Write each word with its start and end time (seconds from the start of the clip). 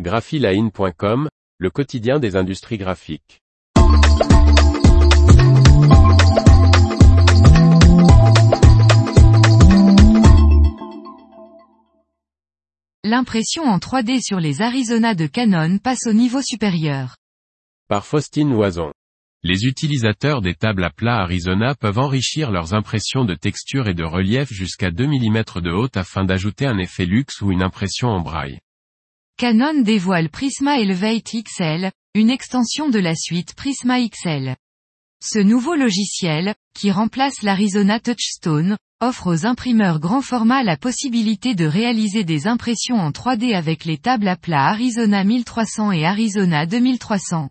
graphiline.com, 0.00 1.28
le 1.58 1.70
quotidien 1.70 2.18
des 2.18 2.34
industries 2.34 2.78
graphiques. 2.78 3.40
L'impression 13.04 13.62
en 13.62 13.78
3D 13.78 14.20
sur 14.20 14.40
les 14.40 14.62
Arizona 14.62 15.14
de 15.14 15.28
Canon 15.28 15.78
passe 15.78 16.08
au 16.08 16.12
niveau 16.12 16.42
supérieur. 16.42 17.16
Par 17.88 18.04
Faustine 18.04 18.50
Loison. 18.50 18.92
Les 19.44 19.66
utilisateurs 19.66 20.40
des 20.40 20.56
tables 20.56 20.82
à 20.82 20.90
plat 20.90 21.18
Arizona 21.18 21.76
peuvent 21.76 22.00
enrichir 22.00 22.50
leurs 22.50 22.74
impressions 22.74 23.24
de 23.24 23.34
texture 23.34 23.86
et 23.86 23.94
de 23.94 24.04
relief 24.04 24.52
jusqu'à 24.52 24.90
2 24.90 25.06
mm 25.06 25.44
de 25.62 25.70
haute 25.70 25.96
afin 25.96 26.24
d'ajouter 26.24 26.66
un 26.66 26.78
effet 26.78 27.06
luxe 27.06 27.40
ou 27.42 27.52
une 27.52 27.62
impression 27.62 28.08
en 28.08 28.20
braille. 28.20 28.58
Canon 29.36 29.82
dévoile 29.82 30.28
Prisma 30.28 30.78
Elevate 30.78 31.42
XL, 31.42 31.90
une 32.14 32.30
extension 32.30 32.88
de 32.88 33.00
la 33.00 33.16
suite 33.16 33.54
Prisma 33.56 33.98
XL. 34.00 34.54
Ce 35.20 35.40
nouveau 35.40 35.74
logiciel, 35.74 36.54
qui 36.72 36.92
remplace 36.92 37.42
l'Arizona 37.42 37.98
Touchstone, 37.98 38.76
offre 39.00 39.26
aux 39.26 39.44
imprimeurs 39.44 39.98
grand 39.98 40.20
format 40.20 40.62
la 40.62 40.76
possibilité 40.76 41.56
de 41.56 41.64
réaliser 41.64 42.22
des 42.22 42.46
impressions 42.46 42.94
en 42.94 43.10
3D 43.10 43.56
avec 43.56 43.84
les 43.84 43.98
tables 43.98 44.28
à 44.28 44.36
plat 44.36 44.68
Arizona 44.68 45.24
1300 45.24 45.90
et 45.90 46.06
Arizona 46.06 46.64
2300. 46.64 47.50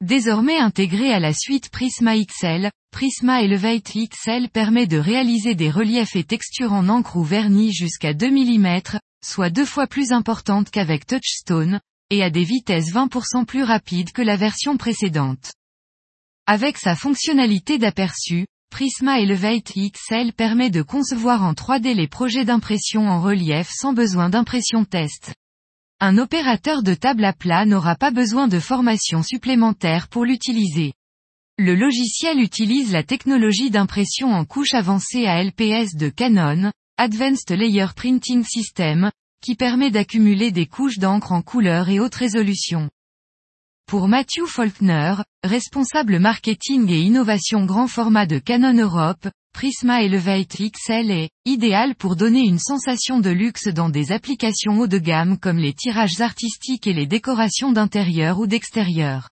Désormais 0.00 0.58
intégré 0.58 1.12
à 1.12 1.20
la 1.20 1.32
suite 1.32 1.70
Prisma 1.70 2.16
XL, 2.16 2.68
Prisma 2.90 3.42
Elevate 3.42 3.92
XL 3.92 4.48
permet 4.48 4.88
de 4.88 4.98
réaliser 4.98 5.54
des 5.54 5.70
reliefs 5.70 6.16
et 6.16 6.24
textures 6.24 6.72
en 6.72 6.88
encre 6.88 7.14
ou 7.14 7.22
vernis 7.22 7.72
jusqu'à 7.72 8.12
2 8.12 8.30
mm, 8.30 8.98
soit 9.24 9.50
deux 9.50 9.64
fois 9.64 9.86
plus 9.86 10.12
importantes 10.12 10.70
qu'avec 10.70 11.06
Touchstone, 11.06 11.80
et 12.10 12.22
à 12.22 12.30
des 12.30 12.44
vitesses 12.44 12.92
20% 12.92 13.44
plus 13.44 13.62
rapides 13.62 14.12
que 14.12 14.22
la 14.22 14.36
version 14.36 14.76
précédente. 14.76 15.52
Avec 16.46 16.78
sa 16.78 16.96
fonctionnalité 16.96 17.78
d'aperçu, 17.78 18.46
Prisma 18.70 19.20
Elevate 19.20 19.72
XL 19.74 20.32
permet 20.32 20.70
de 20.70 20.82
concevoir 20.82 21.42
en 21.42 21.52
3D 21.52 21.94
les 21.94 22.08
projets 22.08 22.44
d'impression 22.44 23.08
en 23.08 23.20
relief 23.20 23.68
sans 23.70 23.92
besoin 23.92 24.30
d'impression 24.30 24.84
test. 24.84 25.34
Un 26.00 26.18
opérateur 26.18 26.82
de 26.82 26.94
table 26.94 27.24
à 27.24 27.32
plat 27.32 27.66
n'aura 27.66 27.94
pas 27.94 28.10
besoin 28.10 28.48
de 28.48 28.58
formation 28.58 29.22
supplémentaire 29.22 30.08
pour 30.08 30.24
l'utiliser. 30.24 30.92
Le 31.58 31.74
logiciel 31.74 32.40
utilise 32.40 32.90
la 32.90 33.02
technologie 33.02 33.70
d'impression 33.70 34.32
en 34.32 34.44
couche 34.44 34.72
avancée 34.72 35.26
à 35.26 35.42
LPS 35.42 35.96
de 35.96 36.08
Canon, 36.08 36.72
Advanced 37.02 37.50
Layer 37.50 37.86
Printing 37.96 38.44
System, 38.44 39.10
qui 39.42 39.54
permet 39.54 39.90
d'accumuler 39.90 40.50
des 40.50 40.66
couches 40.66 40.98
d'encre 40.98 41.32
en 41.32 41.40
couleur 41.40 41.88
et 41.88 41.98
haute 41.98 42.14
résolution. 42.14 42.90
Pour 43.86 44.06
Matthew 44.06 44.44
Faulkner, 44.44 45.14
responsable 45.42 46.18
marketing 46.18 46.90
et 46.90 47.00
innovation 47.00 47.64
grand 47.64 47.86
format 47.86 48.26
de 48.26 48.38
Canon 48.38 48.74
Europe, 48.74 49.26
Prisma 49.54 50.02
Elevate 50.02 50.58
XL 50.58 51.10
est 51.10 51.30
idéal 51.46 51.94
pour 51.94 52.16
donner 52.16 52.42
une 52.42 52.58
sensation 52.58 53.18
de 53.18 53.30
luxe 53.30 53.68
dans 53.68 53.88
des 53.88 54.12
applications 54.12 54.78
haut 54.78 54.86
de 54.86 54.98
gamme 54.98 55.38
comme 55.38 55.56
les 55.56 55.72
tirages 55.72 56.20
artistiques 56.20 56.86
et 56.86 56.92
les 56.92 57.06
décorations 57.06 57.72
d'intérieur 57.72 58.40
ou 58.40 58.46
d'extérieur. 58.46 59.30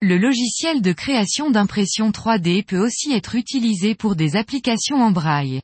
Le 0.00 0.16
logiciel 0.16 0.80
de 0.80 0.92
création 0.92 1.50
d'impression 1.50 2.12
3D 2.12 2.64
peut 2.64 2.78
aussi 2.78 3.10
être 3.10 3.34
utilisé 3.34 3.96
pour 3.96 4.14
des 4.14 4.36
applications 4.36 5.02
en 5.02 5.10
braille. 5.10 5.60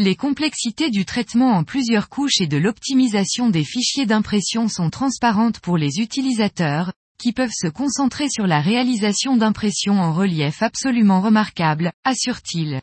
Les 0.00 0.14
complexités 0.14 0.90
du 0.90 1.04
traitement 1.04 1.56
en 1.56 1.64
plusieurs 1.64 2.08
couches 2.08 2.40
et 2.40 2.46
de 2.46 2.56
l'optimisation 2.56 3.50
des 3.50 3.64
fichiers 3.64 4.06
d'impression 4.06 4.68
sont 4.68 4.90
transparentes 4.90 5.58
pour 5.58 5.76
les 5.76 5.98
utilisateurs, 5.98 6.92
qui 7.20 7.32
peuvent 7.32 7.50
se 7.52 7.66
concentrer 7.66 8.30
sur 8.30 8.46
la 8.46 8.60
réalisation 8.60 9.36
d'impressions 9.36 10.00
en 10.00 10.12
relief 10.12 10.62
absolument 10.62 11.20
remarquables, 11.20 11.90
assure-t-il. 12.04 12.80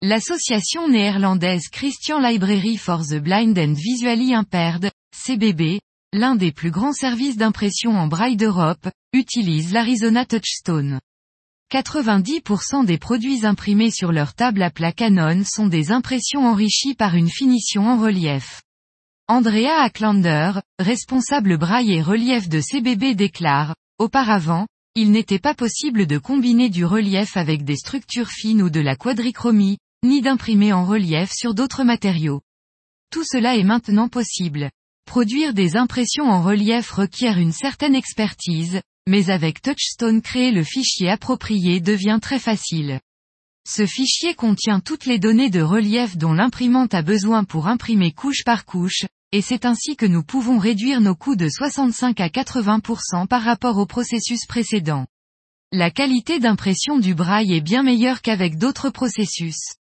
L'association 0.00 0.88
néerlandaise 0.88 1.68
Christian 1.70 2.20
Library 2.20 2.78
for 2.78 3.04
the 3.06 3.20
Blind 3.20 3.58
and 3.58 3.74
Visually 3.74 4.32
Impaired, 4.32 4.90
CBB, 5.14 5.78
l'un 6.14 6.36
des 6.36 6.52
plus 6.52 6.70
grands 6.70 6.94
services 6.94 7.36
d'impression 7.36 7.90
en 7.90 8.06
braille 8.06 8.38
d'Europe, 8.38 8.88
utilise 9.12 9.74
l'Arizona 9.74 10.24
Touchstone. 10.24 11.00
90% 11.72 12.84
des 12.84 12.98
produits 12.98 13.44
imprimés 13.44 13.90
sur 13.90 14.12
leur 14.12 14.34
table 14.34 14.62
à 14.62 14.70
plat 14.70 14.92
Canon 14.92 15.42
sont 15.44 15.66
des 15.66 15.90
impressions 15.90 16.46
enrichies 16.46 16.94
par 16.94 17.14
une 17.14 17.30
finition 17.30 17.86
en 17.86 17.98
relief. 17.98 18.62
Andrea 19.26 19.80
Acklander, 19.80 20.52
responsable 20.78 21.56
braille 21.56 21.94
et 21.94 22.02
relief 22.02 22.48
de 22.48 22.60
CBB 22.60 23.14
déclare, 23.14 23.74
auparavant, 23.98 24.66
il 24.94 25.10
n'était 25.10 25.38
pas 25.38 25.54
possible 25.54 26.06
de 26.06 26.18
combiner 26.18 26.68
du 26.68 26.84
relief 26.84 27.36
avec 27.36 27.64
des 27.64 27.76
structures 27.76 28.30
fines 28.30 28.62
ou 28.62 28.70
de 28.70 28.80
la 28.80 28.94
quadrichromie, 28.94 29.78
ni 30.04 30.20
d'imprimer 30.20 30.72
en 30.72 30.84
relief 30.84 31.32
sur 31.32 31.54
d'autres 31.54 31.82
matériaux. 31.82 32.42
Tout 33.10 33.24
cela 33.24 33.56
est 33.56 33.64
maintenant 33.64 34.08
possible. 34.08 34.70
Produire 35.06 35.54
des 35.54 35.76
impressions 35.76 36.30
en 36.30 36.42
relief 36.42 36.90
requiert 36.90 37.38
une 37.38 37.52
certaine 37.52 37.94
expertise, 37.94 38.80
mais 39.06 39.30
avec 39.30 39.60
Touchstone 39.60 40.22
créer 40.22 40.50
le 40.50 40.64
fichier 40.64 41.10
approprié 41.10 41.80
devient 41.80 42.18
très 42.20 42.38
facile. 42.38 43.00
Ce 43.66 43.86
fichier 43.86 44.34
contient 44.34 44.80
toutes 44.80 45.06
les 45.06 45.18
données 45.18 45.50
de 45.50 45.62
relief 45.62 46.16
dont 46.16 46.32
l'imprimante 46.32 46.94
a 46.94 47.02
besoin 47.02 47.44
pour 47.44 47.66
imprimer 47.66 48.12
couche 48.12 48.44
par 48.44 48.64
couche, 48.66 49.04
et 49.32 49.40
c'est 49.40 49.64
ainsi 49.64 49.96
que 49.96 50.06
nous 50.06 50.22
pouvons 50.22 50.58
réduire 50.58 51.00
nos 51.00 51.14
coûts 51.14 51.36
de 51.36 51.48
65 51.48 52.20
à 52.20 52.28
80% 52.28 53.26
par 53.26 53.42
rapport 53.42 53.78
au 53.78 53.86
processus 53.86 54.46
précédent. 54.46 55.06
La 55.72 55.90
qualité 55.90 56.38
d'impression 56.38 56.98
du 56.98 57.14
braille 57.14 57.52
est 57.52 57.60
bien 57.60 57.82
meilleure 57.82 58.22
qu'avec 58.22 58.58
d'autres 58.58 58.90
processus. 58.90 59.74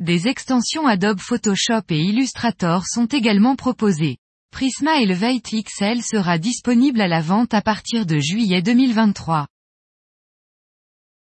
Des 0.00 0.26
extensions 0.26 0.86
Adobe 0.86 1.20
Photoshop 1.20 1.84
et 1.90 2.00
Illustrator 2.00 2.86
sont 2.86 3.06
également 3.06 3.56
proposées. 3.56 4.18
Prisma 4.56 5.02
Elevate 5.02 5.50
XL 5.52 6.00
sera 6.00 6.38
disponible 6.38 7.02
à 7.02 7.08
la 7.08 7.20
vente 7.20 7.52
à 7.52 7.60
partir 7.60 8.06
de 8.06 8.18
juillet 8.18 8.62
2023. 8.62 9.46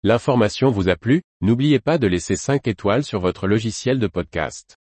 L'information 0.04 0.72
vous 0.72 0.88
a 0.88 0.96
plu, 0.96 1.22
n'oubliez 1.42 1.82
pas 1.82 1.98
de 1.98 2.08
laisser 2.08 2.38
5 2.38 2.66
étoiles 2.70 3.04
sur 3.04 3.20
votre 3.20 3.46
logiciel 3.46 4.00
de 4.00 4.08
podcast. 4.08 4.79